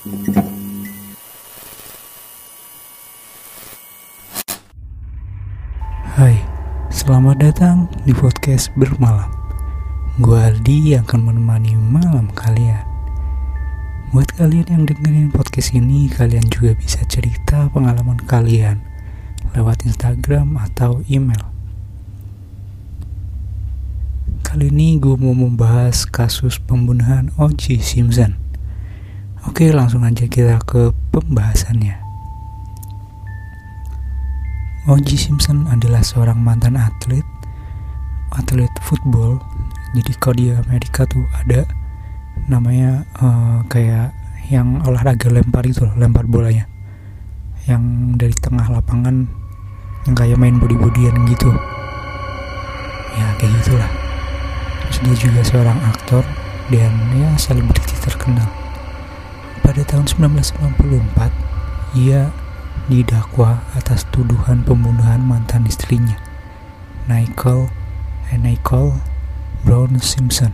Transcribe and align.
Hai, 0.00 0.16
selamat 6.88 7.36
datang 7.36 7.84
di 8.08 8.16
podcast 8.16 8.72
bermalam. 8.80 9.28
Gue 10.24 10.40
Aldi 10.40 10.96
yang 10.96 11.04
akan 11.04 11.20
menemani 11.28 11.76
malam 11.76 12.32
kalian. 12.32 12.80
Buat 14.16 14.40
kalian 14.40 14.72
yang 14.72 14.88
dengerin 14.88 15.28
podcast 15.36 15.76
ini, 15.76 16.08
kalian 16.08 16.48
juga 16.48 16.72
bisa 16.80 17.04
cerita 17.04 17.68
pengalaman 17.68 18.24
kalian 18.24 18.80
lewat 19.52 19.84
Instagram 19.84 20.56
atau 20.64 21.04
email. 21.12 21.44
Kali 24.48 24.72
ini 24.72 24.96
gue 24.96 25.12
mau 25.20 25.36
membahas 25.36 26.08
kasus 26.08 26.56
pembunuhan 26.56 27.28
O.J. 27.36 27.84
Simpson. 27.84 28.49
Oke, 29.48 29.72
langsung 29.72 30.04
aja 30.04 30.28
kita 30.28 30.60
ke 30.68 30.92
pembahasannya. 31.16 31.96
O.J. 34.84 35.16
Simpson 35.16 35.64
adalah 35.64 36.04
seorang 36.04 36.36
mantan 36.36 36.76
atlet, 36.76 37.24
atlet 38.36 38.68
football. 38.84 39.40
Jadi 39.96 40.12
kalau 40.20 40.36
di 40.36 40.46
Amerika 40.52 41.08
tuh 41.08 41.24
ada 41.40 41.64
namanya 42.52 43.08
uh, 43.24 43.64
kayak 43.72 44.12
yang 44.52 44.84
olahraga 44.84 45.32
lempar 45.32 45.64
itu 45.64 45.88
loh, 45.88 45.96
lempar 45.96 46.28
bolanya. 46.28 46.68
Yang 47.64 47.82
dari 48.20 48.36
tengah 48.36 48.68
lapangan 48.68 49.24
yang 50.04 50.14
kayak 50.20 50.36
main 50.36 50.60
body-bodyan 50.60 51.16
gitu. 51.32 51.48
Ya 53.16 53.32
kayak 53.40 53.56
gitulah. 53.64 53.90
Terus 54.84 54.98
dia 55.00 55.16
juga 55.16 55.40
seorang 55.48 55.80
aktor 55.88 56.28
dan 56.68 56.92
ya 57.16 57.32
selebriti 57.40 57.96
terkenal. 58.04 58.59
Pada 59.70 59.86
tahun 59.86 60.34
1994, 60.34 61.30
ia 61.94 62.34
didakwa 62.90 63.62
atas 63.78 64.02
tuduhan 64.10 64.66
pembunuhan 64.66 65.22
mantan 65.22 65.62
istrinya, 65.62 66.18
Nicole 67.06 67.70
and 68.34 68.42
Nicole 68.42 68.98
Brown 69.62 70.02
Simpson, 70.02 70.50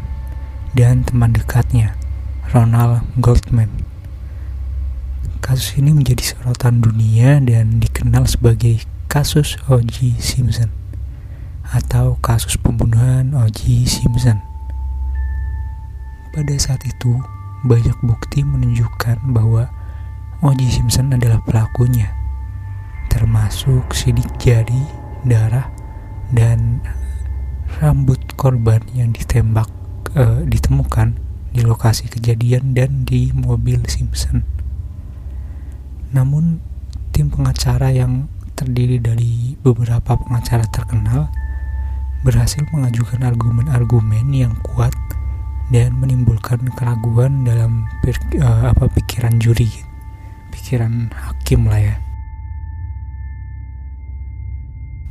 dan 0.77 1.01
teman 1.09 1.33
dekatnya, 1.33 1.97
Ronald 2.53 3.09
Goldman. 3.17 3.89
Kasus 5.41 5.81
ini 5.81 5.97
menjadi 5.97 6.37
sorotan 6.37 6.85
dunia 6.85 7.41
dan 7.41 7.81
dikenal 7.81 8.29
sebagai 8.29 8.85
kasus 9.09 9.57
O.J. 9.73 10.21
Simpson 10.21 10.69
atau 11.73 12.21
kasus 12.21 12.61
pembunuhan 12.61 13.33
O.J. 13.33 13.89
Simpson. 13.89 14.45
Pada 16.37 16.53
saat 16.61 16.85
itu, 16.85 17.17
banyak 17.65 17.97
bukti 18.05 18.45
menunjukkan 18.45 19.33
bahwa 19.33 19.73
O.J. 20.45 20.69
Simpson 20.69 21.17
adalah 21.17 21.41
pelakunya 21.47 22.13
termasuk 23.09 23.97
sidik 23.97 24.29
jari, 24.37 24.85
darah, 25.25 25.73
dan 26.29 26.85
rambut 27.81 28.21
korban 28.37 28.85
yang 28.93 29.17
ditembak 29.17 29.73
uh, 30.13 30.45
ditemukan 30.45 31.17
di 31.57 31.65
lokasi 31.65 32.13
kejadian 32.13 32.77
dan 32.77 33.09
di 33.09 33.33
mobil 33.33 33.81
Simpson. 33.89 34.45
Namun 36.13 36.61
tim 37.17 37.33
pengacara 37.33 37.89
yang 37.89 38.29
terdiri 38.53 39.01
dari 39.01 39.57
beberapa 39.65 40.17
pengacara 40.21 40.69
terkenal 40.69 41.33
berhasil 42.21 42.65
mengajukan 42.69 43.25
argumen-argumen 43.25 44.29
yang 44.33 44.53
kuat 44.61 44.93
dan 45.71 45.99
menimbulkan 45.99 46.63
keraguan 46.79 47.43
dalam 47.43 47.91
uh, 48.39 48.71
apa 48.71 48.87
pikiran 48.87 49.43
juri, 49.43 49.67
pikiran 50.55 51.11
hakim 51.11 51.67
lah 51.67 51.83
ya. 51.83 51.97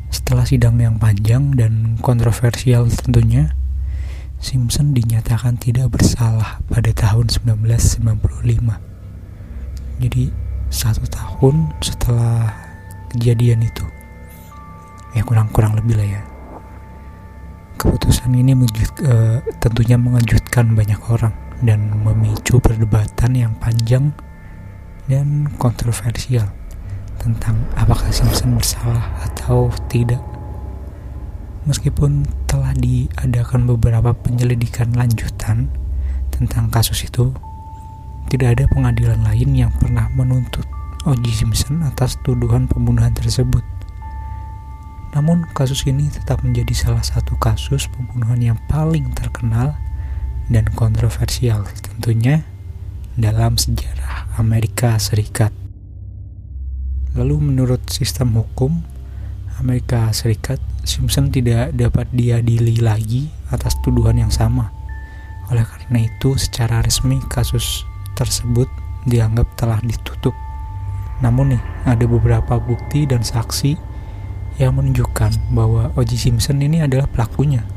Setelah 0.08 0.48
sidang 0.48 0.80
yang 0.80 0.96
panjang 0.96 1.60
dan 1.60 2.00
kontroversial 2.00 2.88
tentunya, 2.88 3.52
Simpson 4.40 4.96
dinyatakan 4.96 5.60
tidak 5.60 5.92
bersalah 5.92 6.64
pada 6.72 6.96
tahun 6.96 7.28
1995. 7.28 8.16
Jadi 10.02 10.24
satu 10.72 11.04
tahun 11.08 11.72
setelah 11.84 12.52
kejadian 13.12 13.68
itu, 13.68 13.84
ya 15.14 15.22
kurang-kurang 15.28 15.76
lebih 15.76 16.00
lah 16.00 16.08
ya. 16.08 16.35
Keputusan 17.76 18.32
ini 18.32 18.56
mengejut, 18.56 18.92
uh, 19.04 19.44
tentunya 19.60 20.00
mengejutkan 20.00 20.74
banyak 20.74 21.00
orang 21.12 21.36
dan 21.60 21.92
memicu 22.04 22.60
perdebatan 22.60 23.32
yang 23.36 23.54
panjang 23.60 24.16
dan 25.06 25.52
kontroversial 25.60 26.50
tentang 27.22 27.58
apakah 27.76 28.10
Simpson 28.12 28.58
bersalah 28.58 29.12
atau 29.26 29.74
tidak. 29.92 30.22
Meskipun 31.66 32.30
telah 32.46 32.78
diadakan 32.78 33.66
beberapa 33.66 34.14
penyelidikan 34.14 34.94
lanjutan 34.94 35.68
tentang 36.30 36.70
kasus 36.70 37.10
itu, 37.10 37.34
tidak 38.30 38.58
ada 38.58 38.64
pengadilan 38.70 39.22
lain 39.26 39.58
yang 39.58 39.72
pernah 39.82 40.06
menuntut 40.14 40.66
O.J. 41.06 41.46
Simpson 41.46 41.86
atas 41.86 42.18
tuduhan 42.26 42.66
pembunuhan 42.66 43.14
tersebut. 43.14 43.75
Namun 45.16 45.48
kasus 45.56 45.88
ini 45.88 46.12
tetap 46.12 46.44
menjadi 46.44 46.76
salah 46.76 47.00
satu 47.00 47.40
kasus 47.40 47.88
pembunuhan 47.88 48.54
yang 48.54 48.60
paling 48.68 49.16
terkenal 49.16 49.72
dan 50.52 50.68
kontroversial 50.76 51.64
tentunya 51.80 52.44
dalam 53.16 53.56
sejarah 53.56 54.36
Amerika 54.36 55.00
Serikat. 55.00 55.56
Lalu 57.16 57.40
menurut 57.40 57.80
sistem 57.88 58.36
hukum 58.36 58.84
Amerika 59.64 60.12
Serikat, 60.12 60.60
Simpson 60.84 61.32
tidak 61.32 61.72
dapat 61.72 62.12
diadili 62.12 62.84
lagi 62.84 63.32
atas 63.56 63.80
tuduhan 63.88 64.20
yang 64.20 64.28
sama. 64.28 64.68
Oleh 65.48 65.64
karena 65.64 66.04
itu, 66.04 66.36
secara 66.36 66.84
resmi 66.84 67.24
kasus 67.32 67.88
tersebut 68.20 68.68
dianggap 69.08 69.48
telah 69.56 69.80
ditutup. 69.80 70.36
Namun 71.24 71.56
nih, 71.56 71.64
ada 71.88 72.04
beberapa 72.04 72.60
bukti 72.60 73.08
dan 73.08 73.24
saksi 73.24 73.95
yang 74.56 74.80
menunjukkan 74.80 75.52
bahwa 75.52 75.92
O.J. 76.00 76.16
Simpson 76.16 76.64
ini 76.64 76.80
adalah 76.80 77.08
pelakunya. 77.12 77.68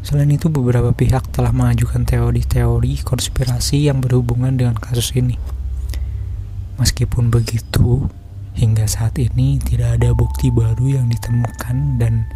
Selain 0.00 0.30
itu, 0.30 0.46
beberapa 0.50 0.94
pihak 0.94 1.30
telah 1.34 1.50
mengajukan 1.50 2.06
teori-teori 2.06 3.02
konspirasi 3.02 3.90
yang 3.90 4.02
berhubungan 4.02 4.54
dengan 4.56 4.78
kasus 4.78 5.14
ini. 5.18 5.36
Meskipun 6.78 7.28
begitu, 7.28 8.08
hingga 8.56 8.88
saat 8.88 9.18
ini 9.20 9.60
tidak 9.60 10.00
ada 10.00 10.16
bukti 10.16 10.48
baru 10.48 11.02
yang 11.02 11.06
ditemukan 11.12 12.00
dan 12.00 12.26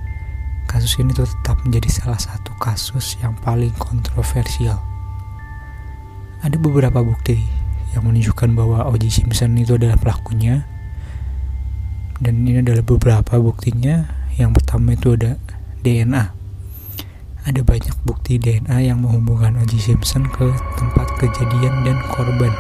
kasus 0.69 0.99
ini 1.01 1.15
tetap 1.17 1.57
menjadi 1.65 1.89
salah 1.89 2.21
satu 2.21 2.53
kasus 2.61 3.17
yang 3.23 3.33
paling 3.41 3.73
kontroversial. 3.81 4.83
Ada 6.45 6.61
beberapa 6.61 7.01
bukti 7.01 7.41
yang 7.97 8.05
menunjukkan 8.05 8.53
bahwa 8.53 8.85
O.J. 8.91 9.23
Simpson 9.23 9.57
itu 9.57 9.79
adalah 9.79 9.97
pelakunya 9.97 10.67
dan 12.21 12.47
ini 12.47 12.63
adalah 12.63 12.85
beberapa 12.87 13.41
buktinya. 13.41 14.27
Yang 14.35 14.63
pertama 14.63 14.99
itu 14.99 15.15
ada 15.15 15.39
DNA. 15.83 16.25
Ada 17.45 17.61
banyak 17.61 17.97
bukti 18.07 18.41
DNA 18.41 18.89
yang 18.89 19.05
menghubungkan 19.05 19.59
O.J. 19.61 19.77
Simpson 19.93 20.27
ke 20.31 20.49
tempat 20.81 21.07
kejadian 21.21 21.85
dan 21.85 21.99
korban 22.09 22.55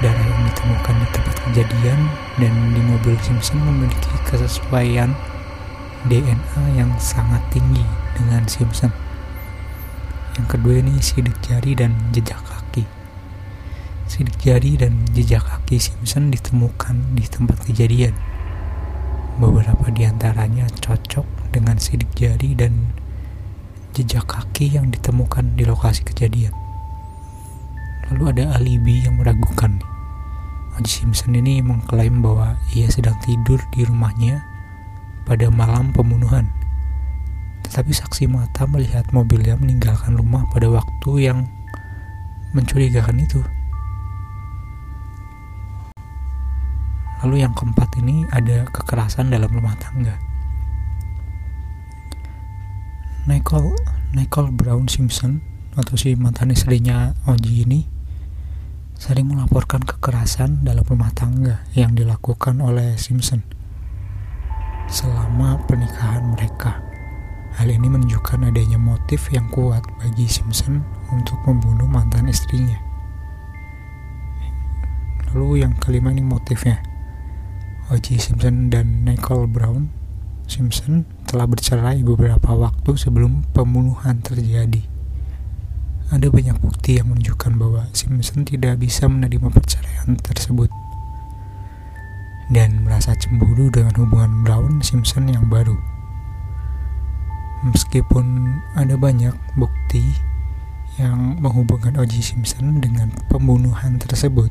darah 0.00 0.24
yang 0.24 0.42
ditemukan 0.48 0.94
di 0.96 1.06
tempat 1.12 1.36
kejadian 1.44 2.00
dan 2.40 2.52
di 2.72 2.80
mobil 2.80 3.14
Simpson 3.20 3.60
memiliki 3.60 4.08
kesesuaian 4.24 5.12
DNA 6.08 6.80
yang 6.80 6.88
sangat 6.96 7.44
tinggi 7.52 7.84
dengan 8.16 8.48
Simpson. 8.48 8.88
Yang 10.40 10.46
kedua 10.56 10.74
ini 10.80 10.96
sidik 11.04 11.36
jari 11.44 11.76
dan 11.76 11.92
jejak 12.16 12.40
kaki. 12.40 12.88
Sidik 14.08 14.40
jari 14.40 14.80
dan 14.80 15.04
jejak 15.12 15.44
kaki 15.44 15.76
Simpson 15.76 16.32
ditemukan 16.32 17.12
di 17.12 17.28
tempat 17.28 17.60
kejadian. 17.68 18.16
Beberapa 19.40 19.88
di 19.88 20.04
antaranya 20.04 20.68
cocok 20.68 21.24
dengan 21.48 21.80
sidik 21.80 22.12
jari 22.12 22.52
dan 22.52 22.92
jejak 23.96 24.28
kaki 24.28 24.76
yang 24.76 24.92
ditemukan 24.92 25.56
di 25.56 25.64
lokasi 25.64 26.04
kejadian. 26.04 26.52
Lalu 28.12 28.36
ada 28.36 28.60
alibi 28.60 29.00
yang 29.00 29.16
meragukan 29.16 29.80
O.J. 30.76 31.08
Simpson 31.08 31.32
ini 31.40 31.64
mengklaim 31.64 32.20
bahwa 32.20 32.60
ia 32.76 32.92
sedang 32.92 33.16
tidur 33.24 33.64
di 33.72 33.88
rumahnya 33.88 34.44
pada 35.24 35.48
malam 35.48 35.88
pembunuhan. 35.96 36.52
Tetapi 37.64 37.96
saksi 37.96 38.28
mata 38.28 38.68
melihat 38.68 39.08
mobilnya 39.08 39.56
meninggalkan 39.56 40.20
rumah 40.20 40.44
pada 40.52 40.68
waktu 40.68 41.32
yang 41.32 41.48
mencurigakan 42.52 43.24
itu. 43.24 43.40
Lalu 47.20 47.44
yang 47.44 47.52
keempat 47.52 48.00
ini 48.00 48.24
ada 48.32 48.64
kekerasan 48.72 49.28
dalam 49.28 49.52
rumah 49.52 49.76
tangga. 49.76 50.16
Nicole 53.28 53.76
Nicole 54.16 54.50
Brown 54.50 54.90
Simpson 54.90 55.44
atau 55.78 55.94
si 55.94 56.18
mantan 56.18 56.50
istrinya 56.50 57.14
Oji 57.30 57.62
ini 57.62 57.86
sering 58.98 59.30
melaporkan 59.32 59.80
kekerasan 59.80 60.66
dalam 60.66 60.82
rumah 60.82 61.08
tangga 61.14 61.62
yang 61.78 61.94
dilakukan 61.94 62.58
oleh 62.58 62.98
Simpson 62.98 63.40
selama 64.90 65.62
pernikahan 65.64 66.34
mereka. 66.34 66.82
Hal 67.54 67.70
ini 67.70 67.86
menunjukkan 67.86 68.50
adanya 68.50 68.76
motif 68.82 69.30
yang 69.30 69.46
kuat 69.54 69.86
bagi 70.02 70.26
Simpson 70.26 70.82
untuk 71.14 71.38
membunuh 71.46 71.86
mantan 71.86 72.26
istrinya. 72.26 72.78
Lalu 75.30 75.62
yang 75.62 75.78
kelima 75.78 76.10
ini 76.10 76.26
motifnya. 76.26 76.89
O.J. 77.90 78.22
Simpson 78.22 78.70
dan 78.70 79.02
Nicole 79.02 79.50
Brown 79.50 79.90
Simpson 80.46 81.02
telah 81.26 81.50
bercerai 81.50 82.06
beberapa 82.06 82.54
waktu 82.54 82.94
sebelum 82.94 83.46
pembunuhan 83.50 84.22
terjadi. 84.22 84.86
Ada 86.14 86.30
banyak 86.30 86.58
bukti 86.62 87.02
yang 87.02 87.10
menunjukkan 87.10 87.58
bahwa 87.58 87.90
Simpson 87.90 88.46
tidak 88.46 88.78
bisa 88.78 89.10
menerima 89.10 89.50
perceraian 89.50 90.14
tersebut 90.18 90.70
dan 92.50 92.82
merasa 92.82 93.14
cemburu 93.18 93.70
dengan 93.74 93.94
hubungan 93.98 94.42
Brown 94.42 94.82
Simpson 94.82 95.30
yang 95.30 95.50
baru. 95.50 95.74
Meskipun 97.66 98.54
ada 98.78 98.94
banyak 98.94 99.34
bukti 99.58 100.02
yang 100.98 101.42
menghubungkan 101.42 101.98
O.J. 101.98 102.34
Simpson 102.34 102.82
dengan 102.82 103.14
pembunuhan 103.30 103.98
tersebut, 104.02 104.50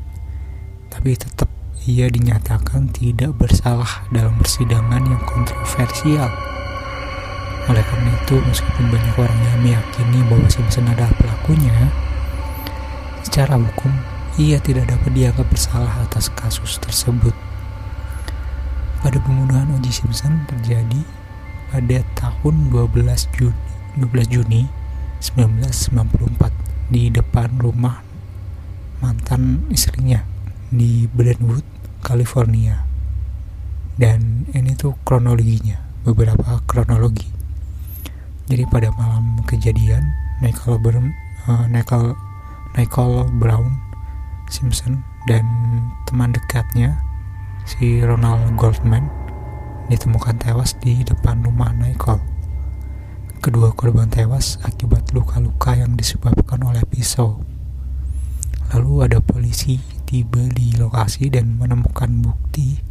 tapi 0.92 1.20
tetap 1.20 1.49
ia 1.90 2.06
dinyatakan 2.06 2.94
tidak 2.94 3.34
bersalah 3.42 4.06
dalam 4.14 4.38
persidangan 4.38 5.02
yang 5.10 5.18
kontroversial. 5.26 6.30
Oleh 7.66 7.82
karena 7.82 8.14
itu, 8.14 8.38
meskipun 8.46 8.94
banyak 8.94 9.16
orang 9.18 9.40
yang 9.42 9.58
meyakini 9.66 10.22
bahwa 10.30 10.46
Simpson 10.54 10.86
adalah 10.86 11.10
pelakunya, 11.18 11.90
secara 13.26 13.58
hukum 13.58 13.90
ia 14.38 14.62
tidak 14.62 14.86
dapat 14.86 15.12
dianggap 15.18 15.50
bersalah 15.50 15.90
atas 16.06 16.30
kasus 16.38 16.78
tersebut. 16.78 17.34
Pada 19.02 19.18
pembunuhan 19.26 19.74
O.J. 19.74 20.06
Simpson 20.06 20.46
terjadi 20.46 21.02
pada 21.74 22.06
tahun 22.14 22.70
12 22.70 23.06
Juni 23.34 23.58
12 23.98 24.30
Juni 24.30 24.70
1994 25.22 26.94
di 26.94 27.10
depan 27.10 27.50
rumah 27.58 28.06
mantan 29.00 29.66
istrinya 29.72 30.24
di 30.70 31.10
Brentwood, 31.10 31.66
California. 32.04 32.84
Dan 34.00 34.48
ini 34.56 34.76
tuh 34.80 34.96
kronologinya, 35.04 35.80
beberapa 36.08 36.64
kronologi. 36.64 37.28
Jadi 38.50 38.64
pada 38.72 38.90
malam 38.96 39.44
kejadian, 39.46 40.02
Nicole, 40.40 40.80
Ber 40.80 40.98
uh, 40.98 41.66
Nicole, 41.68 42.16
Nicole 42.80 43.28
Brown 43.38 43.76
Simpson 44.50 45.06
dan 45.30 45.46
teman 46.10 46.34
dekatnya 46.34 46.98
si 47.68 48.02
Ronald 48.02 48.58
Goldman 48.58 49.06
ditemukan 49.92 50.42
tewas 50.42 50.74
di 50.82 51.06
depan 51.06 51.46
rumah 51.46 51.70
Nicole. 51.76 52.22
Kedua 53.40 53.72
korban 53.78 54.10
tewas 54.10 54.58
akibat 54.66 55.14
luka-luka 55.14 55.78
yang 55.78 55.94
disebabkan 55.94 56.60
oleh 56.66 56.82
pisau. 56.90 57.40
Lalu 58.74 58.94
ada 59.06 59.18
polisi 59.22 59.82
tiba 60.10 60.42
di 60.58 60.74
lokasi 60.74 61.30
dan 61.30 61.62
menemukan 61.62 62.10
bukti 62.26 62.82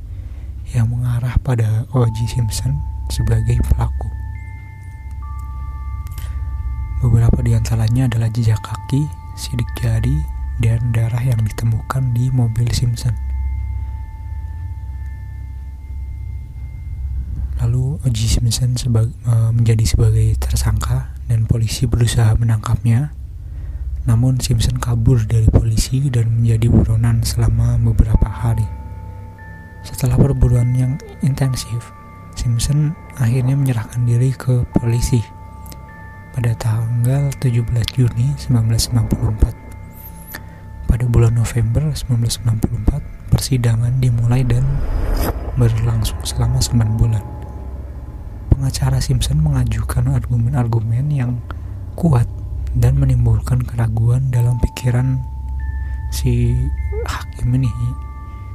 yang 0.70 0.94
mengarah 0.94 1.35
pada 1.43 1.82
O.J. 1.91 2.31
Simpson 2.31 2.79
sebagai 3.11 3.59
pelaku. 3.67 4.06
Beberapa 7.03 7.43
di 7.43 7.59
antaranya 7.59 8.06
adalah 8.06 8.31
jejak 8.31 8.62
kaki, 8.62 9.03
sidik 9.35 9.67
jari, 9.82 10.23
dan 10.62 10.79
darah 10.94 11.23
yang 11.23 11.43
ditemukan 11.43 12.15
di 12.15 12.31
mobil 12.31 12.70
Simpson. 12.70 13.15
Lalu 17.59 17.99
O.J. 18.06 18.19
Simpson 18.38 18.79
uh, 18.94 19.50
menjadi 19.50 19.82
sebagai 19.82 20.38
tersangka 20.38 21.19
dan 21.26 21.50
polisi 21.50 21.91
berusaha 21.91 22.38
menangkapnya. 22.38 23.18
Namun 24.06 24.39
Simpson 24.39 24.79
kabur 24.79 25.19
dari 25.27 25.50
polisi 25.50 26.06
dan 26.12 26.39
menjadi 26.39 26.71
buronan 26.71 27.27
selama 27.27 27.75
beberapa 27.81 28.31
hari. 28.31 28.69
Setelah 29.83 30.15
perburuan 30.21 30.77
yang 30.77 31.00
intensif, 31.25 31.91
Simpson 32.37 32.95
akhirnya 33.19 33.56
menyerahkan 33.59 34.06
diri 34.06 34.31
ke 34.37 34.62
polisi 34.77 35.25
pada 36.37 36.55
tanggal 36.55 37.33
17 37.43 37.67
Juni 37.99 38.39
1994. 38.39 40.87
Pada 40.87 41.05
bulan 41.11 41.35
November 41.35 41.91
1994, 41.97 43.03
persidangan 43.35 43.99
dimulai 43.99 44.47
dan 44.47 44.62
berlangsung 45.59 46.23
selama 46.23 46.62
9 46.62 46.95
bulan 46.95 47.39
pengacara 48.59 48.99
Simpson 48.99 49.39
mengajukan 49.39 50.19
argumen-argumen 50.19 51.15
yang 51.15 51.39
kuat 51.95 52.27
dan 52.78 52.94
menimbulkan 53.02 53.66
keraguan 53.66 54.30
dalam 54.30 54.62
pikiran 54.62 55.19
si 56.14 56.54
hakim 57.04 57.50
ini. 57.58 57.70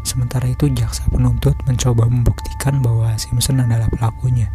Sementara 0.03 0.47
itu 0.47 0.67
jaksa 0.71 1.07
penuntut 1.11 1.55
mencoba 1.63 2.07
membuktikan 2.07 2.83
bahwa 2.83 3.15
Simpson 3.15 3.63
adalah 3.63 3.87
pelakunya 3.87 4.51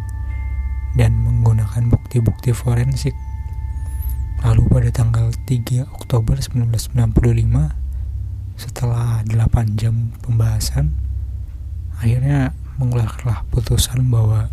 dan 0.93 1.17
menggunakan 1.21 1.89
bukti-bukti 1.89 2.53
forensik. 2.53 3.13
Lalu 4.45 4.65
pada 4.69 4.89
tanggal 4.93 5.33
3 5.45 5.89
Oktober 5.89 6.37
1995 6.37 7.79
setelah 8.59 9.23
8 9.23 9.79
jam 9.79 10.11
pembahasan 10.19 10.91
akhirnya 11.99 12.51
mengeluarkanlah 12.79 13.43
putusan 13.51 14.07
bahwa 14.07 14.51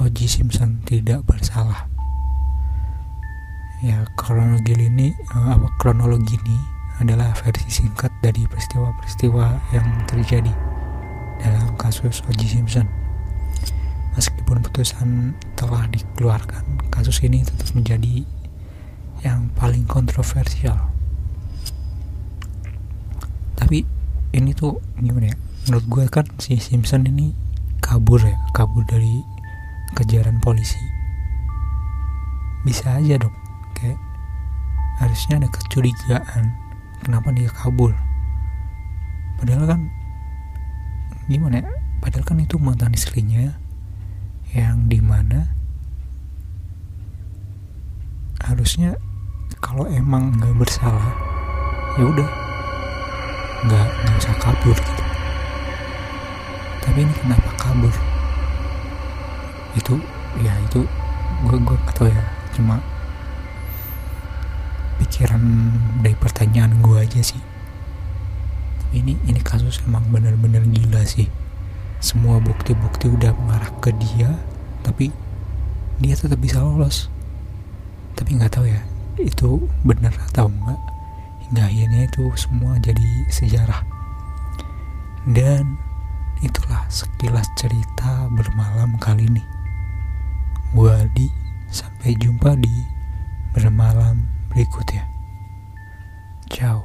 O.J. 0.00 0.40
Simpson 0.40 0.80
tidak 0.88 1.28
bersalah. 1.28 1.89
Ya, 3.80 4.04
kronologi 4.12 4.76
ini 4.76 5.16
eh, 5.16 5.48
apa 5.56 5.72
kronologi 5.80 6.36
ini 6.44 6.60
adalah 7.00 7.32
versi 7.32 7.80
singkat 7.80 8.12
dari 8.20 8.44
peristiwa-peristiwa 8.44 9.72
yang 9.72 9.88
terjadi 10.04 10.52
dalam 11.40 11.72
kasus 11.80 12.20
O.J. 12.28 12.60
Simpson. 12.60 12.84
Meskipun 14.20 14.60
putusan 14.60 15.32
telah 15.56 15.88
dikeluarkan, 15.88 16.92
kasus 16.92 17.24
ini 17.24 17.40
tetap 17.40 17.72
menjadi 17.72 18.28
yang 19.24 19.48
paling 19.56 19.88
kontroversial. 19.88 20.76
Tapi 23.56 23.88
ini 24.36 24.52
tuh 24.52 24.76
gimana 25.00 25.32
ya? 25.32 25.36
Menurut 25.72 25.86
gue 25.88 26.04
kan 26.12 26.28
si 26.36 26.60
Simpson 26.60 27.08
ini 27.08 27.32
kabur 27.80 28.20
ya, 28.20 28.36
kabur 28.52 28.84
dari 28.84 29.24
kejaran 29.96 30.36
polisi 30.44 30.76
bisa 32.60 33.00
aja 33.00 33.16
dong 33.16 33.49
harusnya 35.00 35.40
ada 35.40 35.48
kecurigaan. 35.48 36.52
Kenapa 37.00 37.32
dia 37.32 37.48
kabur? 37.48 37.96
Padahal 39.40 39.64
kan 39.64 39.80
gimana 41.24 41.64
ya? 41.64 41.72
Padahal 42.04 42.24
kan 42.28 42.38
itu 42.44 42.60
mantan 42.60 42.92
istrinya 42.92 43.56
yang 44.52 44.84
di 44.92 45.00
mana 45.00 45.48
harusnya 48.44 49.00
kalau 49.64 49.88
emang 49.88 50.36
nggak 50.36 50.56
bersalah 50.60 51.16
ya 51.96 52.04
udah. 52.04 52.30
Nggak 53.64 53.88
nggak 53.88 54.16
usah 54.20 54.36
kabur 54.36 54.76
gitu. 54.76 55.04
Tapi 56.84 56.98
ini 57.08 57.14
kenapa 57.24 57.48
kabur? 57.56 57.94
Itu 59.72 59.96
ya 60.44 60.52
itu 60.68 60.84
gue 61.48 61.56
gue 61.64 61.78
atau 61.88 62.04
ya. 62.04 62.24
Cuma 62.52 62.76
pikiran 65.10 65.42
dari 66.06 66.14
pertanyaan 66.14 66.78
gue 66.78 67.02
aja 67.02 67.18
sih. 67.18 67.42
Ini 68.94 69.18
ini 69.26 69.40
kasus 69.42 69.82
emang 69.82 70.06
bener-bener 70.14 70.62
gila 70.70 71.02
sih. 71.02 71.26
Semua 71.98 72.38
bukti-bukti 72.38 73.10
udah 73.10 73.34
mengarah 73.34 73.74
ke 73.82 73.90
dia 73.98 74.38
tapi 74.86 75.10
dia 75.98 76.14
tetap 76.14 76.38
bisa 76.38 76.62
lolos. 76.62 77.10
Tapi 78.14 78.38
nggak 78.38 78.54
tahu 78.54 78.70
ya 78.70 78.78
itu 79.18 79.66
benar 79.82 80.14
atau 80.30 80.46
enggak. 80.46 80.78
Hingga 81.50 81.62
akhirnya 81.66 82.00
itu 82.06 82.24
semua 82.38 82.78
jadi 82.78 83.10
sejarah. 83.34 83.82
Dan 85.26 85.74
itulah 86.38 86.86
sekilas 86.86 87.50
cerita 87.58 88.30
bermalam 88.30 88.94
kali 89.02 89.26
ini. 89.26 89.42
Gue 90.70 90.86
Aldi, 90.86 91.26
sampai 91.68 92.14
jumpa 92.14 92.54
di 92.54 92.72
bermalam 93.50 94.39
berikutnya. 94.50 95.06
Ciao. 96.50 96.82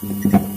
thank 0.00 0.32
you 0.32 0.47